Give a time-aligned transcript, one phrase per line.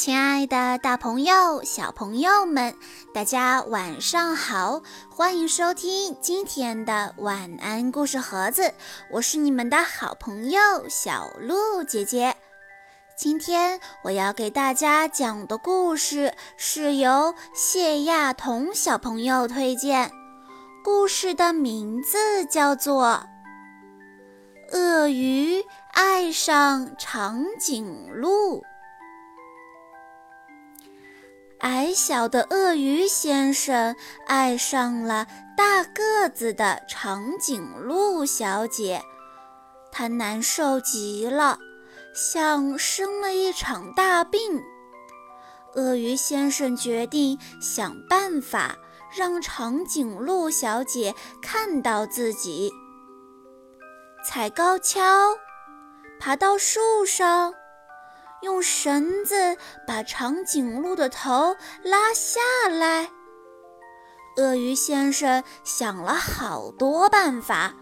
[0.00, 2.74] 亲爱的，大朋友、小朋友们，
[3.12, 4.80] 大家晚上好！
[5.10, 8.72] 欢迎收听今天的晚安故事盒子，
[9.10, 10.58] 我是你们的好朋友
[10.88, 12.34] 小鹿姐姐。
[13.14, 20.10] 今天我要给大家讲的故事是由谢亚彤小朋友推荐，
[20.82, 23.22] 故事的名字叫做
[24.74, 28.62] 《鳄鱼爱上长颈鹿》。
[31.60, 33.94] 矮小的鳄鱼先生
[34.26, 39.02] 爱上了大个子的长颈鹿小姐，
[39.92, 41.58] 他难受极了，
[42.14, 44.40] 像生了一场大病。
[45.74, 48.76] 鳄鱼先生决定想办法
[49.14, 52.72] 让长颈鹿小姐看到自己。
[54.24, 55.36] 踩高跷，
[56.18, 57.52] 爬到树上。
[58.42, 63.10] 用绳子把长颈鹿的头拉下来。
[64.36, 67.74] 鳄鱼先生想了好多办法，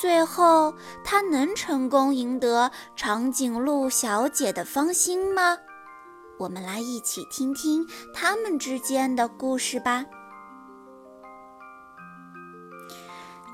[0.00, 5.58] 最后他能成功赢得长颈鹿小姐的芳心吗？
[6.38, 10.04] 我们来一起听听他们之间的故事吧。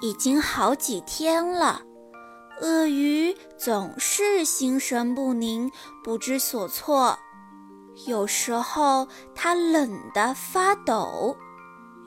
[0.01, 1.83] 已经好几天了。
[2.61, 5.71] 鳄鱼总是心神不宁、
[6.03, 7.17] 不知所措，
[8.07, 11.37] 有时候它冷得发抖，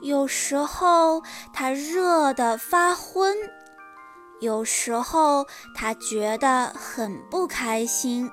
[0.02, 3.34] 有时候它热得发昏，
[4.40, 8.30] 有时候它觉得很不开心，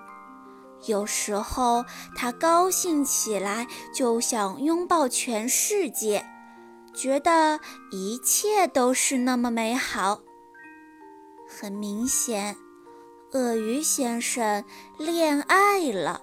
[0.88, 1.86] 有时候
[2.18, 6.26] 它高兴起来就想拥抱全世界，
[6.94, 7.60] 觉得
[7.92, 10.20] 一切都是那么美好。
[11.52, 12.56] 很明显，
[13.32, 14.64] 鳄鱼先生
[15.00, 16.22] 恋爱了。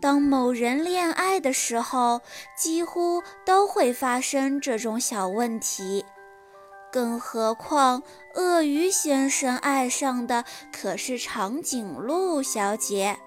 [0.00, 2.22] 当某人恋爱的时候，
[2.56, 6.06] 几乎都会发生这种小问题。
[6.90, 8.02] 更何况，
[8.34, 13.18] 鳄鱼先生爱上的可是长颈鹿小姐。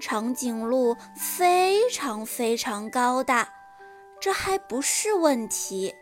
[0.00, 3.48] 长颈鹿非常非常高大，
[4.20, 5.94] 这还不是问题。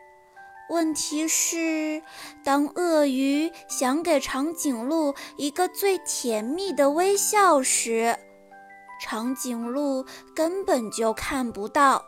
[0.70, 2.02] 问题是，
[2.42, 8.16] 当鳄鱼想给长颈鹿一个最甜蜜的微笑时，
[8.98, 12.02] 长颈鹿根本就看不到。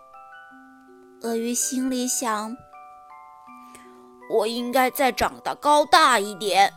[1.22, 2.56] 鳄鱼心里想
[4.32, 6.72] ：“我应该再长得高大一点。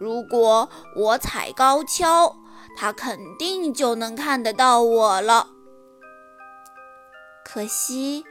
[0.00, 2.34] 如果我踩高跷，
[2.74, 5.48] 它肯定就能看得到我了。”
[7.44, 8.24] 可惜，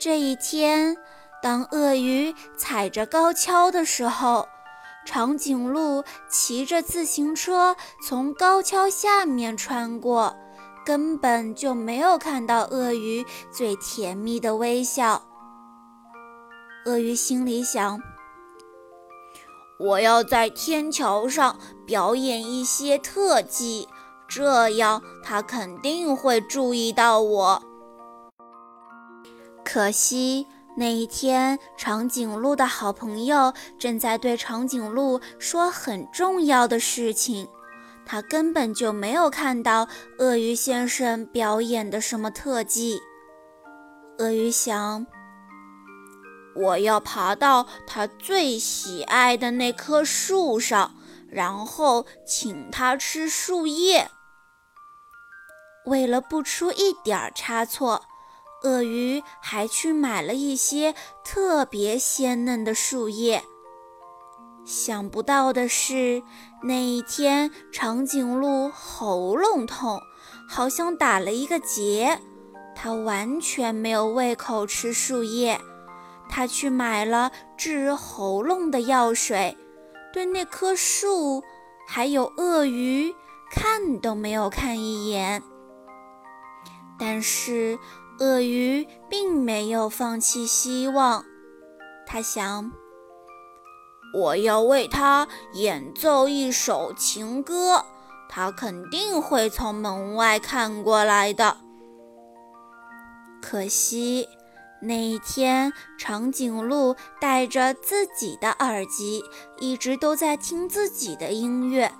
[0.00, 0.96] 这一天。
[1.44, 4.48] 当鳄鱼踩着高跷的时候，
[5.04, 10.34] 长颈鹿骑着自行车从高跷下面穿过，
[10.86, 15.20] 根本就没有看到鳄鱼最甜蜜的微笑。
[16.86, 18.00] 鳄鱼心里想
[19.78, 23.86] ：“我要在天桥上表演一些特技，
[24.26, 27.62] 这样它肯定会注意到我。”
[29.62, 30.46] 可惜。
[30.76, 37.48] 那一天，长颈鹿的好朋友正在对长颈鹿说很重要的事情，
[38.04, 43.00] 他根本就没有看到鳄鱼先生表演的什么特技。
[44.18, 45.06] 鳄鱼想
[46.56, 50.96] ：“我要爬到他最喜爱的那棵树上，
[51.28, 54.10] 然后请他吃树叶。”
[55.86, 58.06] 为了不出一点差错。
[58.64, 63.44] 鳄鱼还去买了一些特别鲜嫩的树叶。
[64.64, 66.22] 想不到的是，
[66.62, 70.00] 那一天长颈鹿喉咙痛，
[70.48, 72.18] 好像打了一个结，
[72.74, 75.60] 它完全没有胃口吃树叶。
[76.30, 79.54] 它去买了治喉咙的药水，
[80.14, 81.44] 对那棵树
[81.86, 83.14] 还有鳄鱼
[83.50, 85.42] 看都没有看一眼。
[86.98, 87.78] 但是。
[88.20, 91.24] 鳄鱼并没有放弃希望，
[92.06, 92.70] 他想
[94.14, 97.84] ：“我要为他演奏一首情歌，
[98.28, 101.56] 他肯定会从门外看过来的。”
[103.42, 104.28] 可惜
[104.80, 109.24] 那一天，长颈鹿戴着自己的耳机，
[109.58, 111.92] 一直都在听自己的音乐，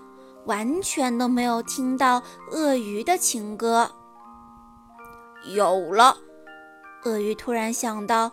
[0.46, 2.22] 完全都没有听到
[2.52, 3.90] 鳄鱼的情歌。
[5.46, 6.16] 有了，
[7.04, 8.32] 鳄鱼突然想到，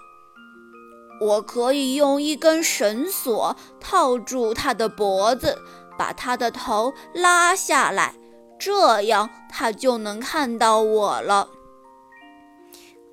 [1.19, 5.58] 我可以用一根绳索套住它的脖子，
[5.98, 8.16] 把它的头拉下来，
[8.60, 11.50] 这样它就能看到我了。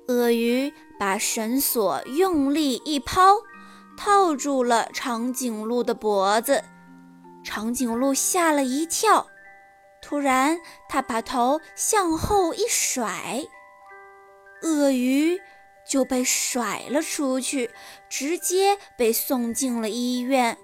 [0.07, 3.35] 鳄鱼把绳索用力一抛，
[3.95, 6.63] 套住了长颈鹿的脖子。
[7.43, 9.27] 长颈鹿吓了一跳，
[10.01, 13.45] 突然，它把头向后一甩，
[14.61, 15.39] 鳄鱼
[15.87, 17.69] 就被甩了出去，
[18.09, 20.57] 直接被送进了医院。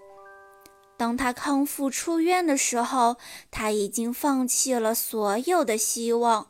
[0.98, 3.18] 当他康复出院的时候，
[3.52, 6.48] 他已经放弃了所有的希望，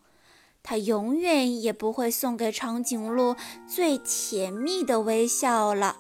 [0.62, 3.36] 他永远也不会送给长颈鹿
[3.68, 5.98] 最甜蜜的微笑了。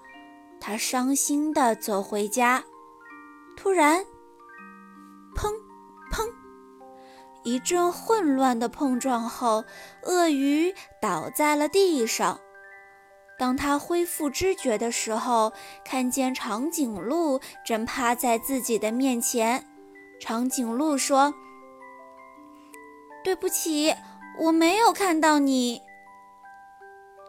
[0.59, 2.63] 他伤心地走回家，
[3.55, 4.05] 突然，
[5.35, 5.51] 砰
[6.11, 6.27] 砰，
[7.45, 9.63] 一阵混乱的碰撞后，
[10.01, 12.39] 鳄鱼倒在了地上。
[13.37, 15.53] 当他恢复知觉的时候，
[15.83, 19.63] 看见长颈鹿正趴在自己的面前。
[20.19, 21.33] 长颈鹿说
[23.23, 23.93] ：“对不起，
[24.39, 25.81] 我没有看到你。”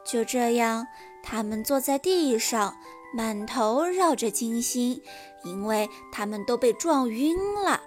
[0.06, 0.86] 就这样，
[1.22, 2.74] 他们坐在地上，
[3.12, 5.02] 满头绕着金星，
[5.44, 7.82] 因为他们都被撞晕了。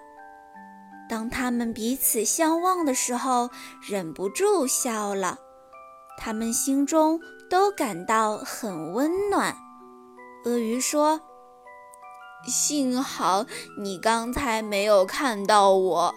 [1.40, 3.48] 他们彼此相望的时候，
[3.80, 5.38] 忍不住笑了。
[6.18, 7.18] 他们心中。
[7.50, 9.56] 都感到很温暖。
[10.44, 11.20] 鳄鱼说
[12.46, 13.44] ：“幸好
[13.76, 16.14] 你刚才没有看到我。”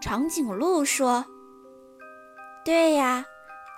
[0.00, 1.26] 长颈鹿说
[2.64, 3.26] ：“对呀，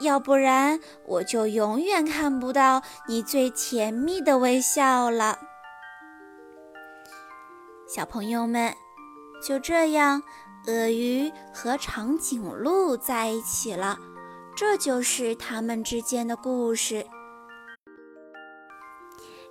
[0.02, 5.40] 要不然我就永远看不到你最甜蜜的微笑了。”
[7.93, 8.73] 小朋友们，
[9.42, 10.22] 就这样，
[10.66, 13.98] 鳄鱼和长颈鹿在一起了。
[14.54, 17.06] 这就是他们之间的故事。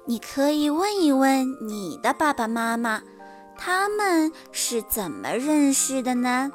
[0.06, 3.02] 你可以问一问你的爸爸妈妈，
[3.58, 6.52] 他们是怎么认识的呢？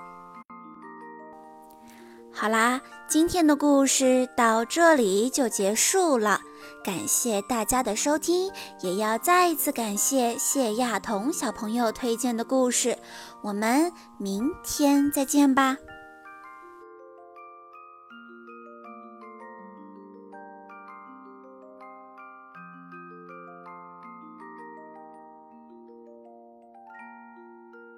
[2.33, 6.41] 好啦，今天的故事到这里就结束了。
[6.83, 8.51] 感谢大家的收听，
[8.81, 12.99] 也要再一次感谢谢亚彤小朋友推荐的故事。
[13.43, 15.77] 我们明天再见吧。